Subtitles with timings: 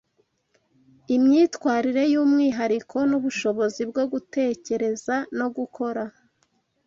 [1.15, 6.03] Imyitwarire y’umwihariko n’ubushobozi bwo gutekereza no gukora